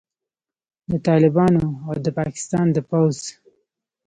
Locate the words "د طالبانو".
0.91-1.65